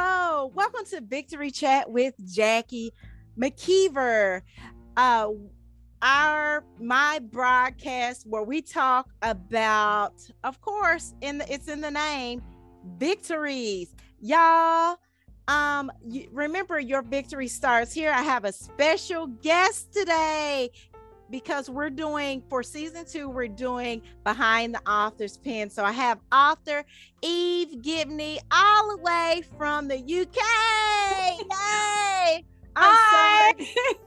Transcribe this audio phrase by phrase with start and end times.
[0.00, 2.92] Hello, welcome to Victory Chat with Jackie
[3.36, 4.42] McKeever.
[4.96, 5.30] Uh,
[6.02, 10.14] our my broadcast where we talk about,
[10.44, 12.42] of course, in the it's in the name,
[12.96, 14.98] victories, y'all.
[15.48, 18.12] Um, you, remember your victory starts here.
[18.12, 20.70] I have a special guest today
[21.30, 25.70] because we're doing for season two, we're doing behind the author's pen.
[25.70, 26.84] So I have author
[27.22, 30.36] Eve Gibney all the way from the UK.
[31.50, 32.44] Yay!
[32.76, 33.64] I'm so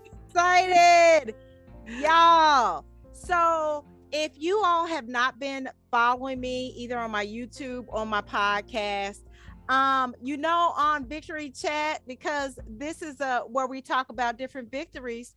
[0.27, 1.35] excited,
[1.87, 2.85] y'all.
[3.11, 8.21] So if you all have not been following me either on my YouTube or my
[8.21, 9.21] podcast,
[9.69, 14.69] um, you know, on Victory Chat, because this is a where we talk about different
[14.69, 15.33] victories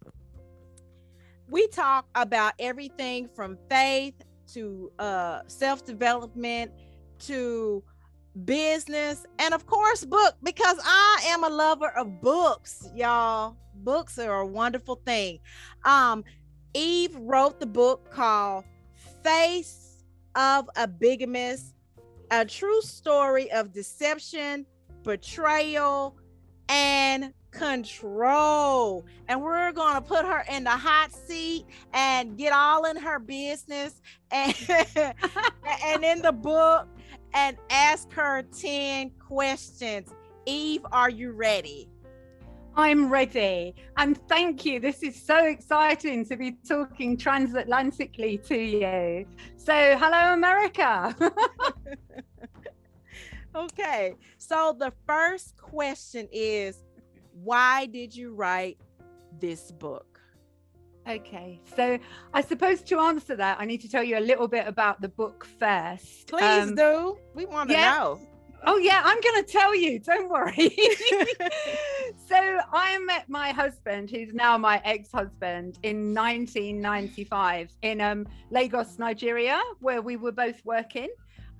[1.48, 4.14] we talk about everything from faith
[4.52, 6.70] to uh, self development
[7.20, 7.82] to
[8.44, 13.56] business and of course book because i am a lover of books y'all.
[13.76, 15.38] Books are a wonderful thing.
[15.84, 16.24] Um
[16.74, 18.64] eve wrote the book called
[19.22, 20.02] face
[20.34, 21.74] of a bigamist
[22.32, 24.66] a true story of deception
[25.04, 26.16] betrayal
[26.68, 29.04] and control.
[29.28, 33.18] And we're going to put her in the hot seat and get all in her
[33.18, 34.54] business and,
[35.84, 36.88] and in the book
[37.32, 40.12] and ask her 10 questions.
[40.46, 41.88] Eve, are you ready?
[42.76, 43.74] I'm ready.
[43.96, 44.80] And thank you.
[44.80, 49.26] This is so exciting to be talking transatlantically to you.
[49.56, 51.14] So, hello, America.
[53.54, 54.14] okay.
[54.38, 56.82] So, the first question is
[57.44, 58.78] why did you write
[59.38, 60.20] this book?
[61.06, 61.98] Okay, so
[62.32, 65.08] I suppose to answer that, I need to tell you a little bit about the
[65.08, 66.28] book first.
[66.28, 67.18] Please um, do.
[67.34, 67.94] We want to yeah.
[67.94, 68.20] know.
[68.66, 69.98] Oh, yeah, I'm going to tell you.
[69.98, 70.70] Don't worry.
[72.26, 78.98] so I met my husband, who's now my ex husband, in 1995 in um, Lagos,
[78.98, 81.10] Nigeria, where we were both working.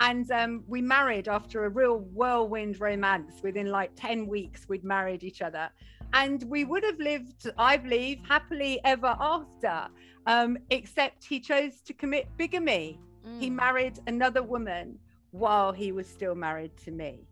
[0.00, 3.42] And um, we married after a real whirlwind romance.
[3.42, 5.70] Within like 10 weeks, we'd married each other.
[6.12, 9.88] And we would have lived, I believe, happily ever after,
[10.26, 13.00] um, except he chose to commit bigamy.
[13.26, 13.40] Mm.
[13.40, 14.98] He married another woman
[15.30, 17.26] while he was still married to me.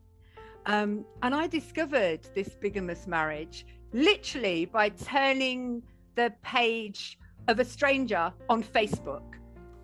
[0.67, 5.83] Um, and I discovered this bigamous marriage literally by turning
[6.15, 7.19] the page
[7.49, 9.35] of a stranger on Facebook.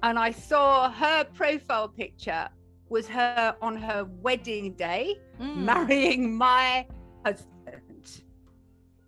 [0.02, 2.48] And I saw her profile picture
[2.90, 5.56] was her on her wedding day mm.
[5.56, 6.86] marrying my
[7.24, 8.22] husband.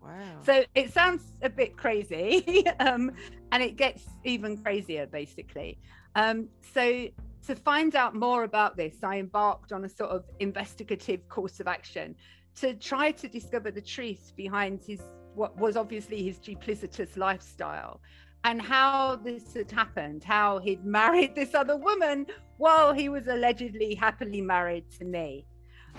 [0.01, 0.09] Wow.
[0.43, 2.65] So it sounds a bit crazy.
[2.79, 3.11] um,
[3.51, 5.77] and it gets even crazier, basically.
[6.15, 7.07] Um, so
[7.47, 11.67] to find out more about this, I embarked on a sort of investigative course of
[11.67, 12.15] action
[12.55, 15.01] to try to discover the truth behind his
[15.33, 18.01] what was obviously his duplicitous lifestyle
[18.43, 22.25] and how this had happened, how he'd married this other woman
[22.57, 25.45] while he was allegedly happily married to me.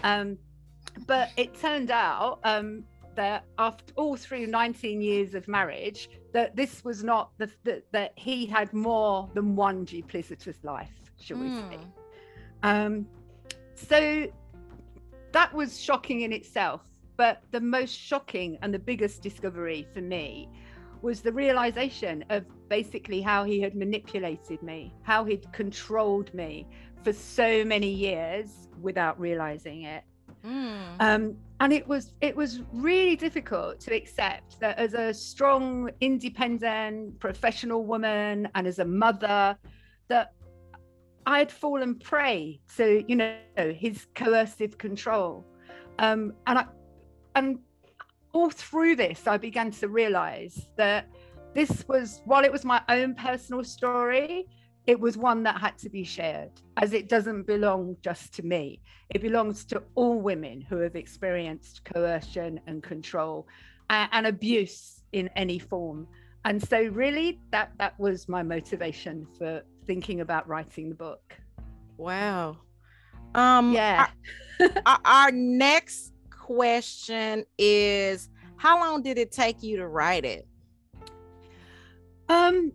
[0.03, 0.39] Um,
[1.07, 6.85] but it turned out um, that after all through 19 years of marriage, that this
[6.85, 11.71] was not the, the that he had more than one duplicitous life, shall we mm.
[11.71, 11.79] say?
[12.63, 13.07] Um,
[13.75, 14.27] so
[15.33, 16.83] that was shocking in itself.
[17.17, 20.49] But the most shocking and the biggest discovery for me
[21.03, 26.67] was the realization of basically how he had manipulated me, how he'd controlled me
[27.03, 30.05] for so many years without realizing it.
[30.45, 30.97] Mm.
[31.01, 37.19] Um, and it was it was really difficult to accept that as a strong, independent,
[37.21, 39.57] professional woman and as a mother,
[40.09, 40.33] that
[41.27, 45.45] I had fallen prey to you know his coercive control.
[45.99, 46.65] Um, and I
[47.37, 47.59] and
[48.33, 51.09] all through this, I began to realize that
[51.55, 54.47] this was, while it was my own personal story,
[54.87, 58.81] it was one that had to be shared, as it doesn't belong just to me.
[59.11, 63.47] It belongs to all women who have experienced coercion and control
[63.91, 66.09] and, and abuse in any form.
[66.45, 71.35] And so, really, that that was my motivation for thinking about writing the book.
[71.97, 72.57] Wow.
[73.37, 74.09] Um, yeah.
[74.87, 78.29] our, our next question is
[78.63, 80.47] how long did it take you to write it?
[82.29, 82.71] Um,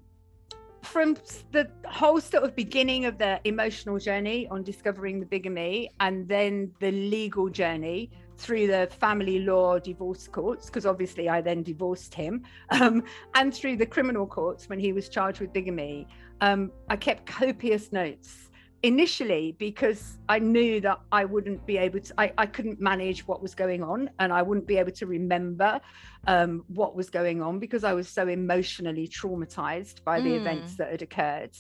[0.82, 1.16] from
[1.54, 6.74] the whole sort of beginning of the emotional journey on discovering the bigamy and then
[6.82, 12.44] the legal journey through the family law divorce courts because obviously i then divorced him
[12.70, 13.02] um,
[13.36, 16.06] and through the criminal courts when he was charged with bigamy
[16.42, 18.52] um, i kept copious notes
[18.88, 23.42] initially because I knew that I wouldn't be able to, I, I couldn't manage what
[23.42, 25.82] was going on and I wouldn't be able to remember
[26.26, 30.38] um, what was going on because I was so emotionally traumatized by the mm.
[30.38, 31.52] events that had occurred.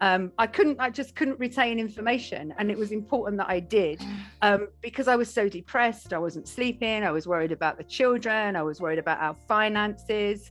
[0.00, 2.54] Um, I couldn't, I just couldn't retain information.
[2.56, 4.00] And it was important that I did
[4.42, 6.14] um, because I was so depressed.
[6.14, 7.04] I wasn't sleeping.
[7.04, 8.56] I was worried about the children.
[8.56, 10.50] I was worried about our finances.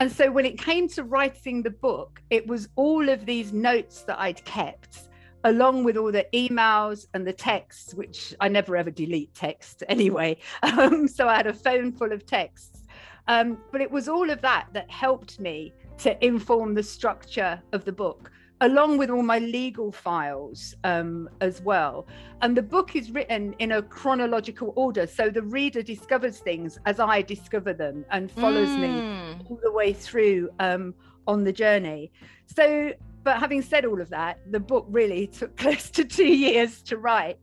[0.00, 4.04] And so when it came to writing the book, it was all of these notes
[4.04, 5.08] that I'd kept
[5.46, 10.36] along with all the emails and the texts, which I never ever delete text anyway.
[10.62, 12.82] Um, so I had a phone full of texts.
[13.28, 17.84] Um, but it was all of that that helped me to inform the structure of
[17.84, 22.06] the book, along with all my legal files um, as well.
[22.42, 25.06] And the book is written in a chronological order.
[25.06, 28.80] So the reader discovers things as I discover them and follows mm.
[28.80, 30.94] me all the way through um,
[31.26, 32.10] on the journey.
[32.46, 32.92] So
[33.26, 36.96] but having said all of that, the book really took close to two years to
[36.96, 37.40] write.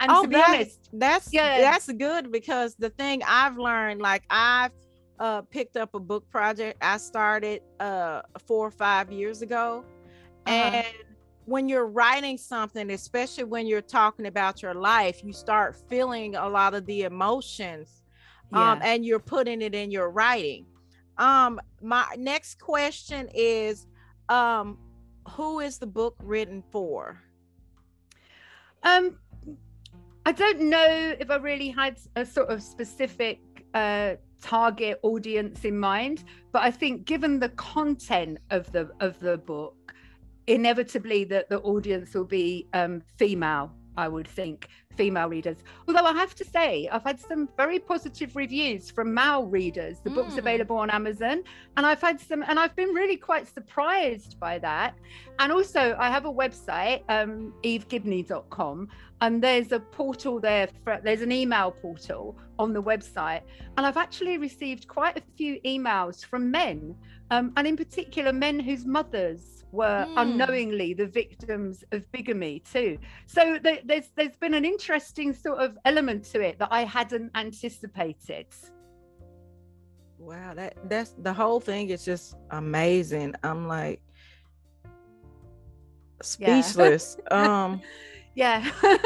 [0.00, 4.02] And oh, to be that, honest, that's yeah, that's good because the thing I've learned,
[4.02, 4.72] like I've
[5.20, 9.84] uh, picked up a book project I started uh, four or five years ago,
[10.46, 10.70] uh-huh.
[10.74, 10.96] and
[11.44, 16.48] when you're writing something, especially when you're talking about your life, you start feeling a
[16.48, 18.02] lot of the emotions,
[18.52, 18.72] um, yeah.
[18.72, 20.66] um, and you're putting it in your writing.
[21.18, 23.86] Um, my next question is,
[24.28, 24.76] um,
[25.28, 27.20] who is the book written for?
[28.82, 29.18] Um,
[30.26, 33.40] I don't know if I really had a sort of specific
[33.74, 39.38] uh, target audience in mind, but I think given the content of the of the
[39.38, 39.94] book,
[40.46, 43.72] inevitably that the audience will be um, female.
[43.96, 44.68] I would think
[45.00, 45.56] female readers.
[45.88, 49.96] Although I have to say, I've had some very positive reviews from male readers.
[50.04, 50.16] The mm.
[50.16, 51.42] book's available on Amazon,
[51.78, 54.92] and I've had some, and I've been really quite surprised by that.
[55.38, 58.88] And also, I have a website, um, evegibney.com,
[59.22, 60.68] and there's a portal there.
[60.84, 63.40] For, there's an email portal on the website,
[63.78, 66.94] and I've actually received quite a few emails from men,
[67.30, 70.14] um, and in particular, men whose mothers were mm.
[70.16, 72.98] unknowingly the victims of bigamy too.
[73.26, 77.30] So th- there's there's been an interesting sort of element to it that I hadn't
[77.36, 78.46] anticipated.
[80.18, 83.34] Wow, that that's the whole thing is just amazing.
[83.44, 84.02] I'm like
[86.22, 87.16] speechless.
[87.30, 87.64] Yeah.
[87.64, 87.80] um
[88.34, 88.70] yeah.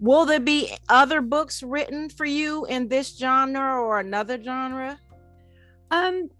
[0.00, 4.98] Will there be other books written for you in this genre or another genre?
[5.92, 6.30] Um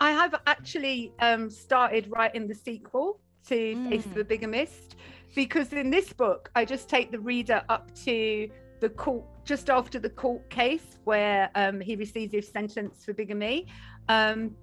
[0.00, 3.88] I have actually um, started writing the sequel to mm.
[3.88, 4.94] Face of a Bigamist
[5.34, 8.48] because in this book, I just take the reader up to
[8.80, 13.66] the court just after the court case where um, he receives his sentence for bigamy.
[14.08, 14.54] Um,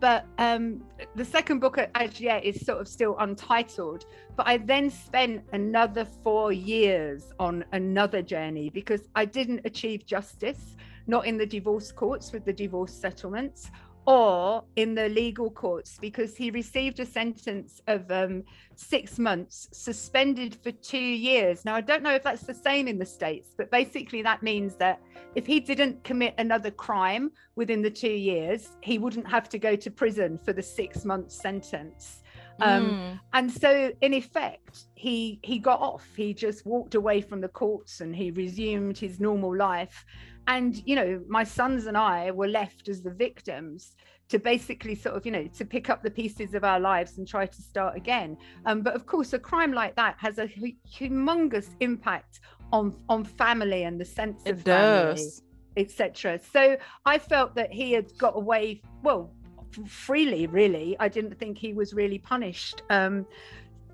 [0.00, 0.82] but um,
[1.14, 4.06] the second book, as yet, is sort of still untitled.
[4.36, 10.76] But I then spent another four years on another journey because I didn't achieve justice,
[11.06, 13.70] not in the divorce courts with the divorce settlements
[14.06, 18.42] or in the legal courts because he received a sentence of um,
[18.74, 21.64] six months suspended for two years.
[21.64, 24.76] Now, I don't know if that's the same in the States, but basically that means
[24.76, 25.00] that
[25.34, 29.76] if he didn't commit another crime within the two years, he wouldn't have to go
[29.76, 32.22] to prison for the six month sentence.
[32.60, 33.20] Um, mm.
[33.32, 36.06] And so, in effect, he he got off.
[36.14, 40.04] He just walked away from the courts and he resumed his normal life
[40.50, 43.94] and you know my sons and i were left as the victims
[44.28, 47.26] to basically sort of you know to pick up the pieces of our lives and
[47.26, 48.36] try to start again.
[48.64, 50.46] Um, but of course a crime like that has a
[50.98, 52.40] humongous impact
[52.72, 55.28] on on family and the sense it of family
[55.76, 59.32] etc so i felt that he had got away well
[59.86, 60.96] freely really.
[60.98, 62.82] I didn't think he was really punished.
[62.90, 63.26] Um,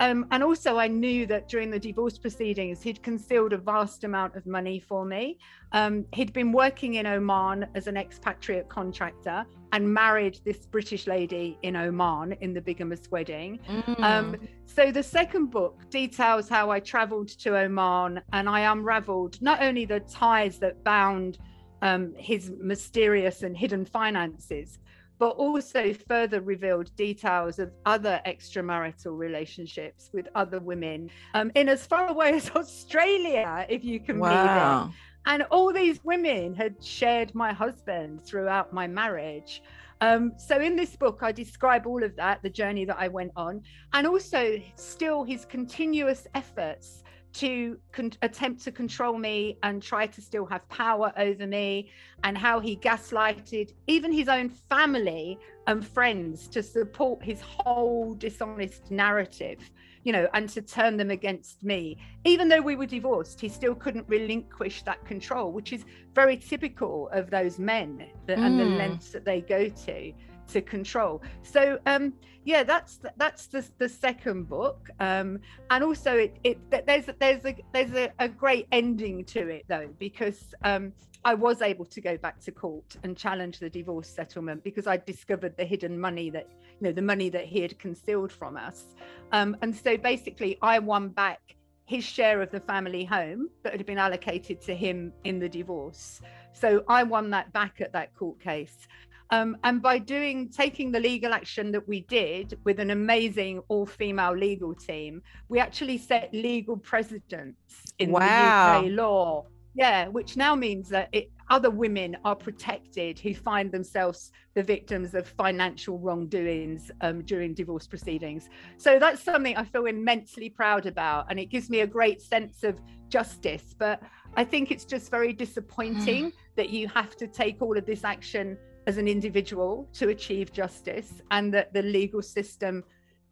[0.01, 4.37] um, and also, I knew that during the divorce proceedings, he'd concealed a vast amount
[4.37, 5.39] of money for me.
[5.73, 11.59] Um, he'd been working in Oman as an expatriate contractor and married this British lady
[11.63, 13.59] in Oman in the bigamous wedding.
[13.69, 14.03] Mm.
[14.03, 14.37] Um,
[14.67, 19.85] so, the second book details how I traveled to Oman and I unraveled not only
[19.85, 21.39] the ties that bound
[21.83, 24.79] um, his mysterious and hidden finances,
[25.19, 31.87] but also further revealed details of other extramarital relationships with other women um, in as
[31.87, 34.29] far away as Australia, if you can wow.
[34.29, 34.95] believe it.
[35.29, 39.63] And all these women had shared my husband throughout my marriage.
[40.01, 43.33] Um, so in this book, I describe all of that, the journey that I went
[43.35, 47.03] on, and also still his continuous efforts
[47.37, 51.91] to con- attempt to control me and try to still have power over me,
[52.25, 58.91] and how he gaslighted even his own family and friends to support his whole dishonest
[58.91, 59.61] narrative.
[60.07, 61.99] you know, and to turn them against me.
[62.25, 67.09] Even though we were divorced, he still couldn't relinquish that control, which is very typical
[67.09, 68.47] of those men that, mm.
[68.47, 68.77] and the mm.
[68.79, 70.13] lengths that they go to
[70.49, 71.23] to control.
[71.43, 72.13] So um,
[72.45, 77.57] yeah, that's that's the, the second book, um, and also it, it there's there's a
[77.73, 80.93] there's a, a great ending to it though because um,
[81.25, 84.97] I was able to go back to court and challenge the divorce settlement because I
[84.99, 86.47] discovered the hidden money that
[86.81, 88.95] you know the money that he had concealed from us,
[89.33, 93.87] um, and so basically I won back his share of the family home that had
[93.87, 96.21] been allocated to him in the divorce.
[96.53, 98.89] So I won that back at that court case.
[99.31, 104.37] Um, and by doing taking the legal action that we did with an amazing all-female
[104.37, 108.81] legal team, we actually set legal precedents in wow.
[108.83, 109.47] the UK law.
[109.75, 115.15] Yeah, which now means that it, other women are protected who find themselves the victims
[115.15, 118.49] of financial wrongdoings um, during divorce proceedings.
[118.79, 122.65] So that's something I feel immensely proud about, and it gives me a great sense
[122.65, 122.81] of
[123.11, 123.75] justice.
[123.79, 124.03] But
[124.35, 128.57] I think it's just very disappointing that you have to take all of this action
[128.87, 132.85] as an individual to achieve justice and that the legal system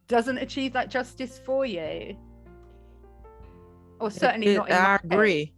[0.07, 2.17] doesn't achieve that justice for you?
[3.99, 5.53] Or certainly it, not i agree.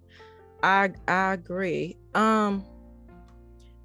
[0.62, 1.98] i i agree.
[2.14, 2.64] Um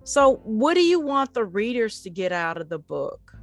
[0.04, 3.35] so what do you want the readers to get out of the book?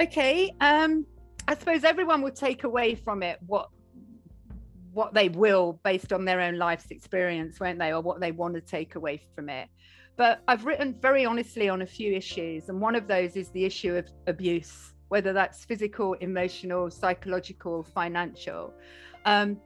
[0.00, 1.06] Okay um
[1.46, 3.68] i suppose everyone will take away from it what
[4.92, 7.92] what they will based on their own life's experience won't they?
[7.92, 9.68] Or what they want to take away from it
[10.16, 13.64] but I've written very honestly on a few issues, and one of those is the
[13.64, 18.72] issue of abuse, whether that's physical, emotional, psychological, financial.
[19.24, 19.58] Um,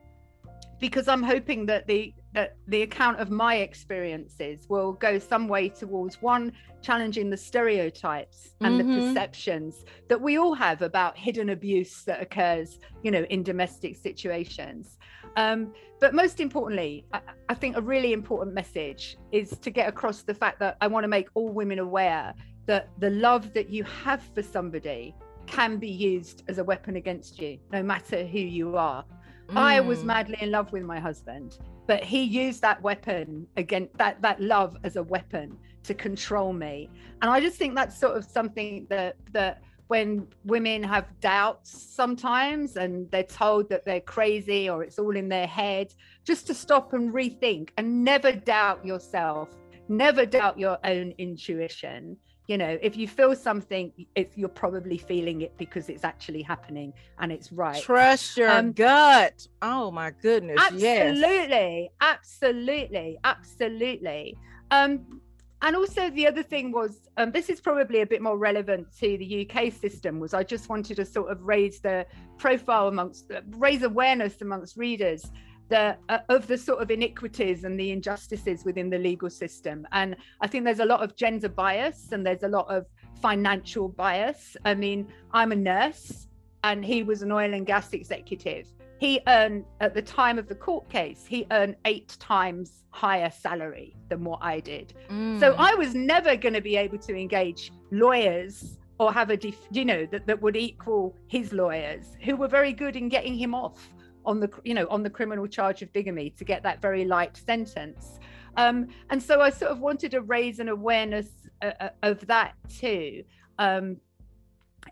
[0.79, 5.67] because I'm hoping that the that the account of my experiences will go some way
[5.67, 8.99] towards one challenging the stereotypes and mm-hmm.
[8.99, 13.97] the perceptions that we all have about hidden abuse that occurs, you know, in domestic
[13.97, 14.97] situations.
[15.35, 17.19] Um, but most importantly, I,
[17.51, 21.03] I, think a really important message is to get across the fact that I want
[21.03, 22.33] to make all women aware
[22.65, 25.13] that the love that you have for somebody
[25.47, 29.03] can be used as a weapon against you, no matter who you are.
[29.49, 29.57] Mm.
[29.57, 30.05] I was mm.
[30.05, 34.77] madly in love with my husband, but he used that weapon against that that love
[34.85, 36.89] as a weapon to control me.
[37.21, 42.77] And I just think that's sort of something that that when women have doubts sometimes
[42.77, 45.93] and they're told that they're crazy or it's all in their head,
[46.23, 49.49] just to stop and rethink and never doubt yourself,
[49.89, 52.15] never doubt your own intuition.
[52.47, 56.93] You know, if you feel something, if you're probably feeling it because it's actually happening
[57.19, 57.83] and it's right.
[57.83, 59.45] Trust your um, gut.
[59.61, 60.57] Oh my goodness.
[60.57, 61.89] Absolutely.
[61.91, 61.99] Yes.
[61.99, 63.17] Absolutely.
[63.25, 64.37] Absolutely.
[64.71, 65.19] Um,
[65.61, 69.17] and also the other thing was um, this is probably a bit more relevant to
[69.17, 72.05] the uk system was i just wanted to sort of raise the
[72.37, 75.31] profile amongst raise awareness amongst readers
[75.71, 79.87] the, uh, of the sort of iniquities and the injustices within the legal system.
[79.93, 82.85] And i think there's a lot of gender bias and there's a lot of
[83.21, 84.57] financial bias.
[84.65, 86.27] I mean i'm a nurse
[86.63, 88.67] and he was an oil and gas executive
[89.01, 93.95] he earned at the time of the court case he earned eight times higher salary
[94.09, 94.93] than what i did.
[95.09, 95.39] Mm.
[95.39, 99.67] so i was never going to be able to engage lawyers or have a def-
[99.71, 103.55] you know that, that would equal his lawyers who were very good in getting him
[103.55, 103.89] off
[104.23, 107.35] on the you know on the criminal charge of bigamy to get that very light
[107.35, 108.19] sentence.
[108.57, 111.29] Um, and so i sort of wanted to raise an awareness
[111.63, 113.23] uh, uh of that too.
[113.57, 113.97] Um,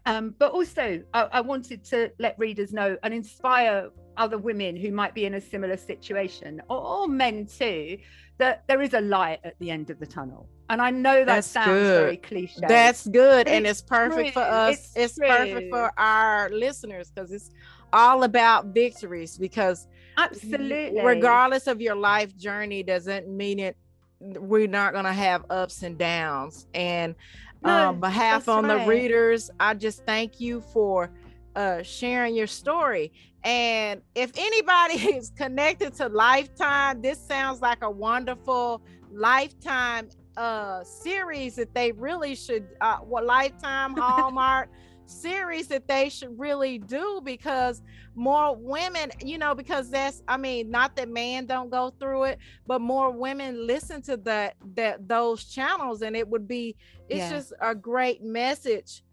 [0.05, 3.89] um, but also, I, I, wanted to let readers know and inspire
[4.19, 7.97] other women who might be in a similar situation, or, or men too,
[8.37, 10.47] that there is a light at the end of the tunnel.
[10.69, 12.01] And I know that That's sounds good.
[12.03, 12.61] very cliche.
[12.67, 14.43] That's good, and it's, it's perfect true.
[14.43, 14.91] for us.
[14.95, 17.49] It's, it's perfect for our listeners because it's
[17.91, 19.37] all about victories.
[19.37, 23.77] Because absolutely, regardless of your life journey, doesn't mean it
[24.19, 26.67] we're not going to have ups and downs.
[26.73, 27.15] And
[27.63, 28.79] no, um, behalf on right.
[28.79, 31.11] the readers, I just thank you for
[31.55, 33.11] uh, sharing your story.
[33.43, 41.55] And if anybody is connected to Lifetime, this sounds like a wonderful Lifetime uh, series
[41.55, 42.67] that they really should.
[42.81, 44.69] Uh, what Lifetime Hallmark
[45.09, 47.81] series that they should really do because
[48.13, 52.37] more women you know because that's i mean not that man don't go through it
[52.67, 56.75] but more women listen to that that those channels and it would be
[57.09, 57.29] it's yeah.
[57.31, 59.03] just a great message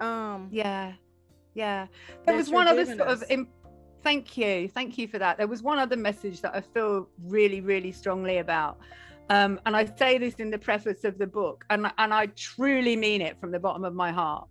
[0.00, 0.92] um yeah
[1.54, 1.86] yeah
[2.26, 3.22] there was one other sort us.
[3.22, 3.48] of imp-
[4.02, 7.60] thank you thank you for that there was one other message that i feel really
[7.60, 8.78] really strongly about
[9.30, 12.94] um, and I say this in the preface of the book, and, and I truly
[12.94, 14.46] mean it from the bottom of my heart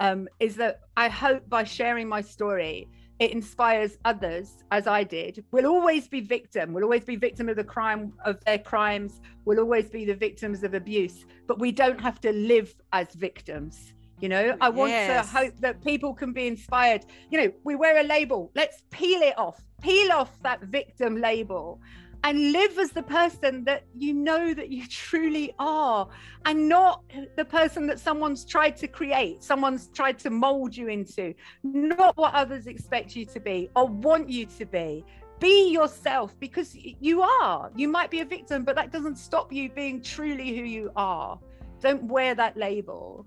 [0.00, 2.88] um, is that I hope by sharing my story
[3.20, 7.54] it inspires others, as I did, we'll always be victim, we'll always be victim of
[7.54, 11.24] the crime of their crimes, we'll always be the victims of abuse.
[11.46, 13.92] But we don't have to live as victims.
[14.24, 15.30] You know, I want yes.
[15.30, 17.04] to hope that people can be inspired.
[17.30, 18.50] You know, we wear a label.
[18.54, 21.78] Let's peel it off, peel off that victim label
[22.22, 26.08] and live as the person that you know that you truly are
[26.46, 27.02] and not
[27.36, 32.32] the person that someone's tried to create someone's tried to mold you into not what
[32.32, 35.04] others expect you to be or want you to be
[35.38, 39.68] be yourself because you are you might be a victim but that doesn't stop you
[39.68, 41.38] being truly who you are
[41.80, 43.26] don't wear that label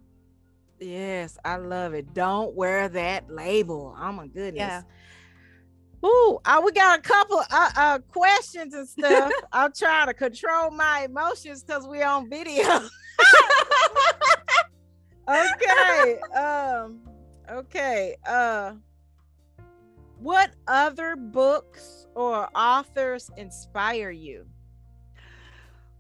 [0.79, 4.81] yes i love it don't wear that label oh my goodness yeah
[6.05, 9.31] Ooh, uh, we got a couple uh, uh questions and stuff.
[9.51, 12.63] I'm trying to control my emotions because we're on video.
[15.27, 16.19] okay.
[16.35, 16.99] Um,
[17.49, 18.15] okay.
[18.27, 18.75] Uh
[20.19, 24.45] what other books or authors inspire you?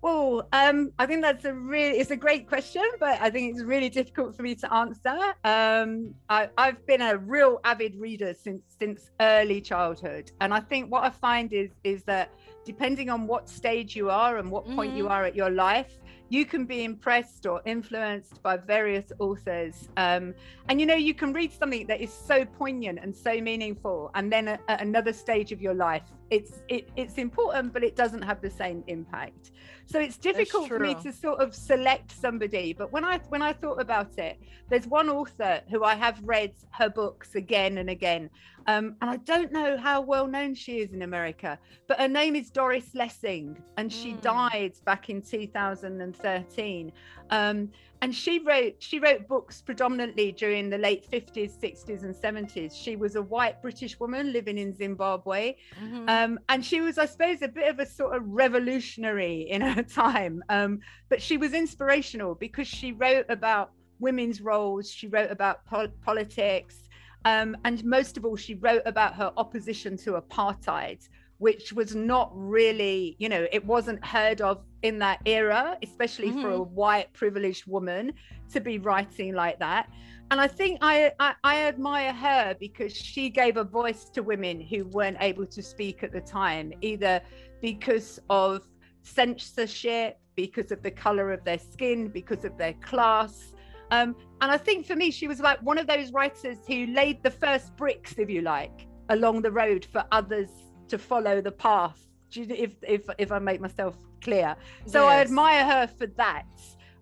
[0.07, 3.61] Well, um, I think that's a really it's a great question, but I think it's
[3.61, 5.17] really difficult for me to answer.
[5.43, 10.89] Um, I, have been a real avid reader since since early childhood, and I think
[10.89, 12.31] what I find is is that
[12.63, 14.97] depending on what stage you are and what point mm-hmm.
[14.97, 15.91] you are at your life,
[16.29, 19.87] you can be impressed or influenced by various authors.
[19.97, 20.33] Um,
[20.69, 24.31] and you know, you can read something that is so poignant and so meaningful, and
[24.31, 28.21] then at, at another stage of your life, it's it, it's important, but it doesn't
[28.21, 29.51] have the same impact.
[29.85, 32.73] So it's difficult for me to sort of select somebody.
[32.73, 34.37] But when I when I thought about it,
[34.69, 38.29] there's one author who I have read her books again and again,
[38.67, 41.57] um, and I don't know how well known she is in America,
[41.87, 44.21] but her name is Doris Lessing, and she mm.
[44.21, 46.91] died back in 2013.
[47.29, 47.69] Um,
[48.01, 52.95] and she wrote she wrote books predominantly during the late 50s 60s and 70s she
[52.95, 56.07] was a white british woman living in zimbabwe mm-hmm.
[56.07, 59.83] um, and she was i suppose a bit of a sort of revolutionary in her
[60.03, 65.65] time um, but she was inspirational because she wrote about women's roles she wrote about
[65.65, 66.86] po- politics
[67.27, 71.01] um, and most of all she wrote about her opposition to apartheid
[71.39, 76.41] which was not really, you know, it wasn't heard of in that era, especially mm-hmm.
[76.41, 76.75] for a mm-hmm.
[76.75, 78.13] white privileged woman
[78.51, 79.89] to be writing like that.
[80.31, 84.59] And I think I, I, I admire her because she gave a voice to women
[84.59, 87.21] who weren't able to speak at the time, either
[87.61, 88.67] because of
[89.03, 93.53] censorship, because of the color of their skin, because of their class.
[93.91, 97.23] Um, and I think for me, she was like one of those writers who laid
[97.23, 100.49] the first bricks, if you like, along the road for others
[100.89, 101.99] to follow the path.
[102.35, 104.55] If if if i make myself clear.
[104.85, 105.11] So yes.
[105.11, 106.45] i admire her for that.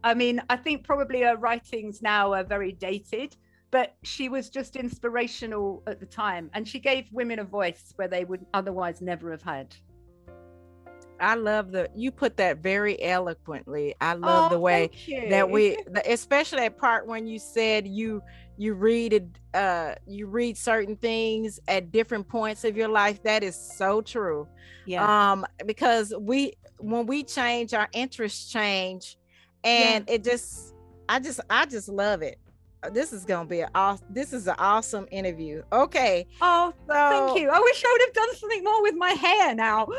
[0.04, 3.36] I mean i think probably her writings now are very dated
[3.72, 6.50] but she was just inspirational at the time.
[6.54, 9.76] And she gave women a voice where they would otherwise never have had
[11.20, 13.96] I love the you put that very eloquently.
[14.02, 14.90] I love oh, the way
[15.30, 18.22] that we especially that part when you said you
[18.58, 23.44] you read it uh you read certain things at different points of your life that
[23.44, 24.48] is so true
[24.86, 29.18] yeah um because we when we change our interests change
[29.64, 30.16] and yeah.
[30.16, 30.74] it just
[31.10, 32.40] i just i just love it
[32.90, 35.62] this is gonna be an awesome this is an awesome interview.
[35.72, 37.50] Okay oh so, thank you.
[37.50, 39.88] I wish i would have done something more with my hair now.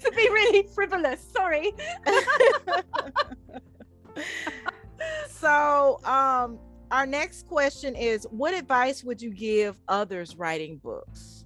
[0.00, 1.72] To be really frivolous sorry.
[5.28, 6.58] So um
[6.90, 11.44] our next question is what advice would you give others writing books?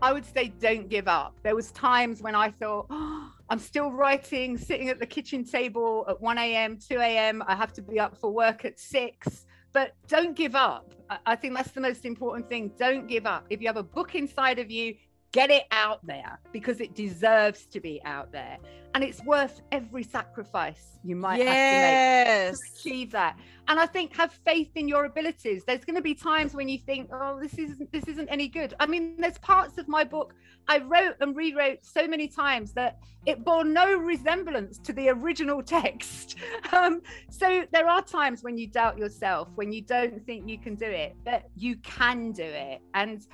[0.00, 1.36] I would say don't give up.
[1.42, 6.04] There was times when i thought oh, i'm still writing sitting at the kitchen table
[6.08, 9.92] at 1 a.m 2 a.m i have to be up for work at 6 but
[10.06, 10.94] don't give up.
[11.26, 12.70] I think that's the most important thing.
[12.78, 13.44] Don't give up.
[13.50, 14.94] If you have a book inside of you
[15.34, 18.56] get it out there because it deserves to be out there.
[18.94, 21.50] And it's worth every sacrifice you might yes.
[21.50, 23.36] have to make to achieve that.
[23.66, 25.64] And i think have faith in your abilities.
[25.64, 28.74] There's going to be times when you think oh this isn't this isn't any good.
[28.78, 30.34] I mean there's parts of my book
[30.68, 35.62] i wrote and rewrote so many times that it bore no resemblance to the original
[35.76, 36.36] text.
[36.72, 40.76] Um, so there are times when you doubt yourself when you don't think you can
[40.76, 42.80] do it but you can do it.
[42.94, 43.26] And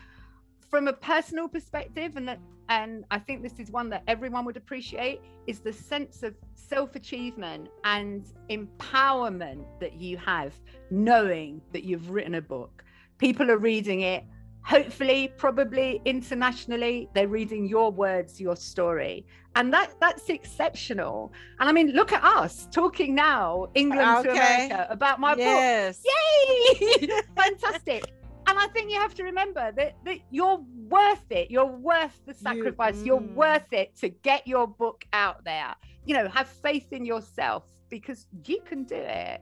[0.71, 4.57] from a personal perspective and that and i think this is one that everyone would
[4.57, 10.53] appreciate is the sense of self-achievement and empowerment that you have
[10.91, 12.85] knowing that you've written a book.
[13.19, 14.25] People are reading it
[14.63, 19.27] hopefully probably internationally they're reading your words your story.
[19.57, 21.33] And that that's exceptional.
[21.59, 24.23] And i mean look at us talking now england okay.
[24.23, 26.03] to america about my yes.
[26.03, 27.09] book yay!
[27.37, 28.13] Fantastic
[28.51, 31.51] and I think you have to remember that, that you're worth it.
[31.51, 33.01] You're worth the sacrifice.
[33.05, 33.35] You, are mm.
[33.35, 35.75] worth it to get your book out there.
[36.05, 39.41] You know, have faith in yourself because you can do it.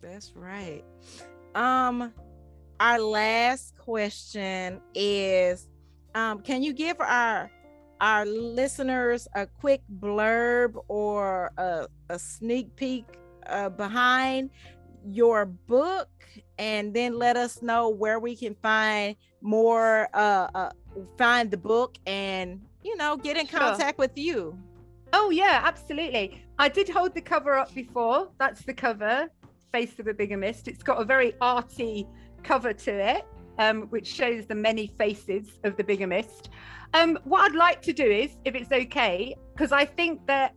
[0.00, 0.82] That's right.
[1.54, 2.14] Um,
[2.80, 5.68] our last question is
[6.14, 7.50] um, can you give our
[8.00, 13.04] our listeners a quick blurb or a, a sneak peek
[13.46, 14.48] uh, behind
[15.04, 16.08] your book
[16.60, 20.70] and then let us know where we can find more uh, uh
[21.16, 23.58] find the book and you know get in sure.
[23.58, 24.56] contact with you.
[25.12, 26.44] Oh yeah absolutely.
[26.58, 28.30] I did hold the cover up before.
[28.38, 29.28] That's the cover
[29.72, 30.68] face of a bigamist.
[30.68, 32.06] It's got a very arty
[32.44, 33.26] cover to it
[33.58, 36.48] um, which shows the many faces of the bigamist.
[36.92, 40.56] Um, what i'd like to do is if it's okay because i think that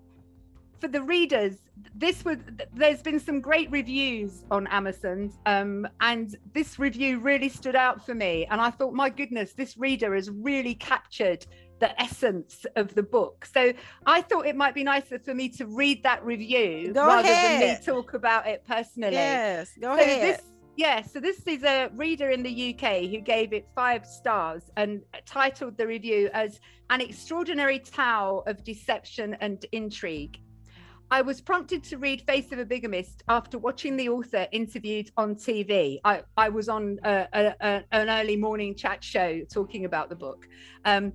[0.80, 1.58] for the readers
[1.95, 2.38] this was
[2.73, 8.13] there's been some great reviews on amazon um, and this review really stood out for
[8.13, 11.45] me and i thought my goodness this reader has really captured
[11.79, 13.73] the essence of the book so
[14.05, 17.62] i thought it might be nicer for me to read that review go rather ahead.
[17.62, 20.41] than me talk about it personally yes go so ahead this,
[20.75, 25.03] yeah, so this is a reader in the UK who gave it five stars and
[25.25, 26.59] titled the review as
[26.89, 30.39] An Extraordinary Tale of Deception and Intrigue.
[31.13, 35.36] I was prompted to read Face of a Bigamist after watching the author interviewed on
[35.36, 35.99] TV.
[36.04, 40.15] I, I was on a, a, a, an early morning chat show talking about the
[40.15, 40.47] book.
[40.86, 41.13] Um,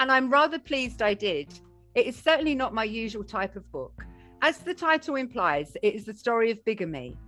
[0.00, 1.52] and I'm rather pleased I did.
[1.94, 4.06] It is certainly not my usual type of book.
[4.40, 7.18] As the title implies, it is the story of bigamy,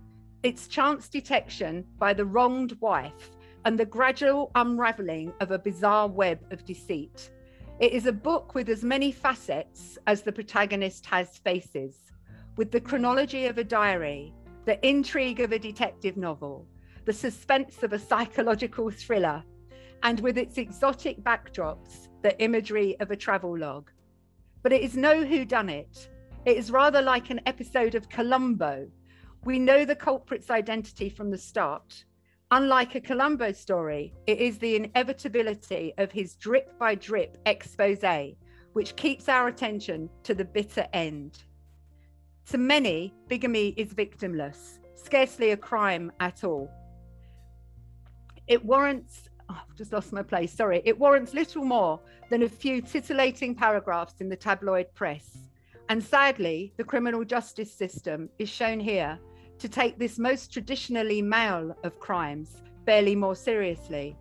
[0.41, 3.29] its chance detection by the wronged wife,
[3.65, 7.29] and the gradual unraveling of a bizarre web of deceit.
[7.79, 12.11] It is a book with as many facets as the protagonist has faces,
[12.57, 14.33] with the chronology of a diary,
[14.65, 16.67] the intrigue of a detective novel,
[17.05, 19.45] the suspense of a psychological thriller,
[20.03, 23.89] and with its exotic backdrops, the imagery of a travel log.
[24.61, 26.09] But it is no whodunit.
[26.45, 28.89] It is rather like an episode of Columbo.
[29.45, 32.03] We know the culprit's identity from the start,
[32.51, 37.99] Unlike a Columbo story, it is the inevitability of his drip by drip expose
[38.73, 41.43] which keeps our attention to the bitter end.
[42.47, 46.71] To many, bigamy is victimless, scarcely a crime at all.
[48.47, 51.99] It warrants, oh, I've just lost my place, sorry, it warrants little more
[52.31, 55.37] than a few titillating paragraphs in the tabloid press.
[55.89, 59.19] And sadly, the criminal justice system is shown here
[59.59, 64.15] to take this most traditionally male of crimes barely more seriously.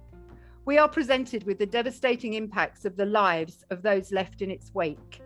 [0.65, 4.75] We are presented with the devastating impacts of the lives of those left in its
[4.75, 5.23] wake.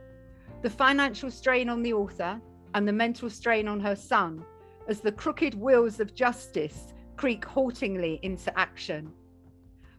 [0.63, 2.41] The financial strain on the author
[2.75, 4.45] and the mental strain on her son
[4.87, 9.13] as the crooked wheels of justice creak haltingly into action.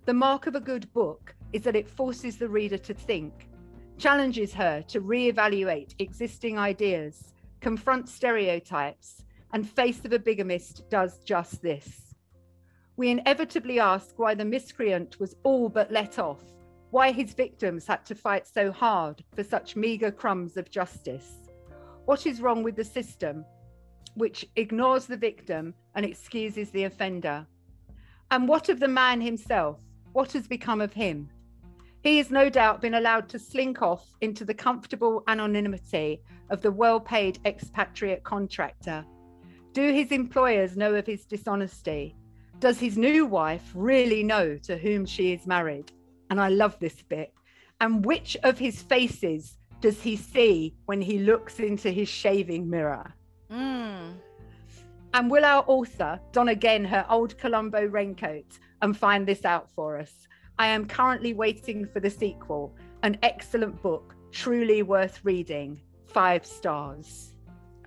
[0.05, 3.49] The mark of a good book is that it forces the reader to think,
[3.97, 9.23] challenges her to re-evaluate existing ideas, confront stereotypes,
[9.53, 12.15] and Face of a Bigamist does just this.
[12.97, 16.41] We inevitably ask why the miscreant was all but let off,
[16.89, 21.39] why his victims had to fight so hard for such meagre crumbs of justice.
[22.05, 23.45] What is wrong with the system,
[24.15, 27.45] which ignores the victim and excuses the offender?
[28.31, 29.81] And what of the man himself?
[30.13, 31.29] What has become of him?
[32.01, 36.71] He has no doubt been allowed to slink off into the comfortable anonymity of the
[36.71, 39.05] well paid expatriate contractor
[39.73, 42.15] do his employers know of his dishonesty?
[42.59, 45.91] Does his new wife really know to whom she is married?
[46.29, 47.33] And I love this bit.
[47.81, 53.13] And which of his faces does he see when he looks into his shaving mirror?
[53.51, 54.13] Mm.
[55.13, 59.97] And will our author don again her old Columbo raincoat and find this out for
[59.97, 60.27] us?
[60.57, 65.81] I am currently waiting for the sequel, an excellent book, truly worth reading.
[66.05, 67.32] Five stars.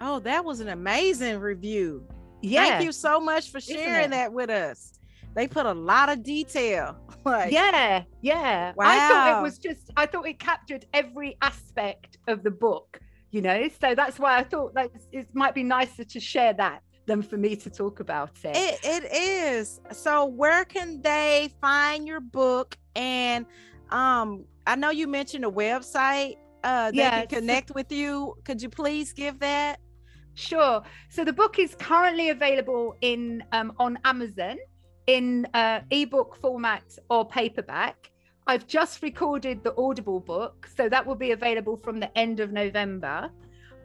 [0.01, 2.07] Oh, that was an amazing review.
[2.43, 2.65] Yeah.
[2.65, 4.99] Thank you so much for sharing that with us.
[5.35, 6.97] They put a lot of detail.
[7.25, 8.73] like, yeah, yeah.
[8.77, 8.87] Wow.
[8.87, 13.43] I thought it was just, I thought it captured every aspect of the book, you
[13.43, 13.69] know?
[13.81, 17.37] So that's why I thought that it might be nicer to share that than for
[17.37, 18.57] me to talk about it.
[18.57, 19.81] It, it is.
[19.93, 22.77] So where can they find your book?
[22.95, 23.47] And
[23.91, 27.27] um, I know you mentioned a website uh, they yes.
[27.29, 28.35] can connect with you.
[28.45, 29.79] Could you please give that?
[30.37, 30.83] Sure.
[31.09, 34.59] So the book is currently available in um, on Amazon
[35.07, 38.11] in uh, ebook format or paperback.
[38.47, 42.53] I've just recorded the Audible book, so that will be available from the end of
[42.53, 43.31] November.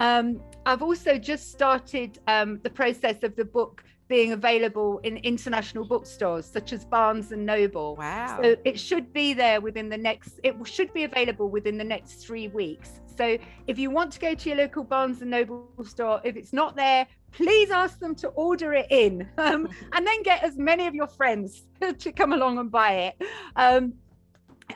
[0.01, 5.86] Um, I've also just started um, the process of the book being available in international
[5.86, 7.95] bookstores such as Barnes and Noble.
[7.95, 8.39] Wow.
[8.43, 12.15] So it should be there within the next, it should be available within the next
[12.15, 13.00] three weeks.
[13.17, 16.52] So if you want to go to your local Barnes and Noble store, if it's
[16.52, 20.88] not there, please ask them to order it in um, and then get as many
[20.88, 21.63] of your friends
[21.97, 23.15] to come along and buy it.
[23.56, 23.93] Um,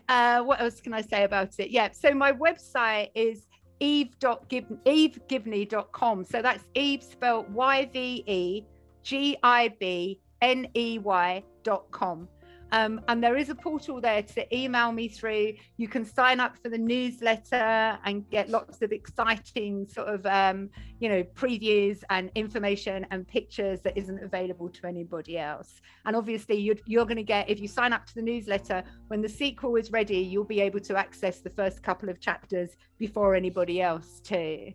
[0.08, 1.72] uh, what else can I say about it?
[1.72, 3.48] Yeah, so my website is
[3.82, 6.24] eve.gibney.com.
[6.24, 8.64] So that's Eve spelled Y V E
[9.06, 12.28] G I B N E Y.com.
[12.72, 15.54] Um, and there is a portal there to email me through.
[15.78, 20.72] You can sign up for the newsletter and get lots of exciting sort of, um,
[21.00, 25.80] you know, previews and information and pictures that isn't available to anybody else.
[26.06, 29.22] And obviously, you're, you're going to get, if you sign up to the newsletter, when
[29.22, 33.36] the sequel is ready, you'll be able to access the first couple of chapters before
[33.36, 34.74] anybody else, too.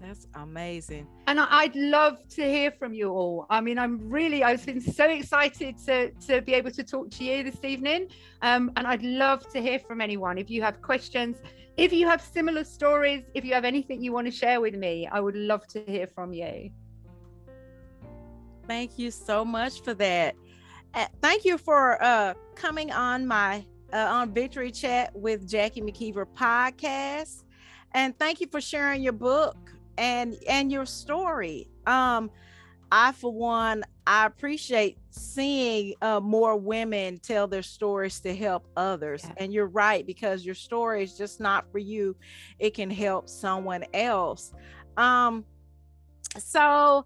[0.00, 1.06] That's amazing.
[1.26, 3.46] And I'd love to hear from you all.
[3.50, 7.24] I mean, I'm really, I've been so excited to, to be able to talk to
[7.24, 8.08] you this evening.
[8.42, 10.38] Um, and I'd love to hear from anyone.
[10.38, 11.38] If you have questions,
[11.76, 15.08] if you have similar stories, if you have anything you want to share with me,
[15.10, 16.70] I would love to hear from you.
[18.66, 20.36] Thank you so much for that.
[20.94, 26.26] Uh, thank you for uh, coming on my uh, on Victory Chat with Jackie McKeever
[26.34, 27.44] podcast.
[27.94, 29.56] And thank you for sharing your book
[29.98, 31.68] and and your story.
[31.86, 32.30] Um
[32.90, 39.22] i for one i appreciate seeing uh, more women tell their stories to help others.
[39.24, 39.34] Yeah.
[39.36, 42.16] and you're right because your story is just not for you.
[42.58, 44.54] It can help someone else.
[44.96, 45.44] Um
[46.38, 47.04] so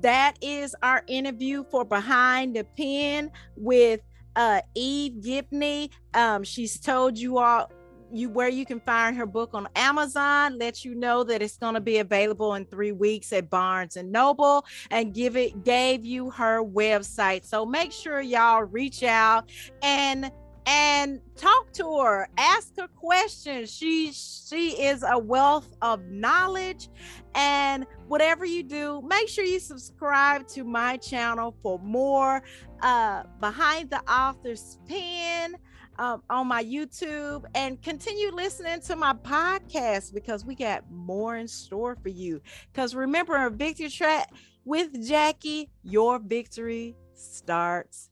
[0.00, 4.00] that is our interview for behind the pen with
[4.36, 7.70] uh eve gibney um she's told you all
[8.14, 11.74] you where you can find her book on Amazon, let you know that it's going
[11.74, 16.30] to be available in three weeks at Barnes and Noble, and give it gave you
[16.30, 17.44] her website.
[17.44, 19.50] So make sure y'all reach out
[19.82, 20.30] and
[20.66, 22.28] and talk to her.
[22.38, 23.70] Ask her questions.
[23.70, 26.88] She she is a wealth of knowledge.
[27.34, 32.42] And whatever you do make sure you subscribe to my channel for more
[32.80, 35.56] uh behind the author's pen
[35.98, 41.48] um, on my YouTube and continue listening to my podcast because we got more in
[41.48, 42.40] store for you.
[42.72, 44.30] Because remember, a Victory Chat
[44.64, 48.10] with Jackie, your victory starts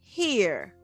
[0.00, 0.75] here.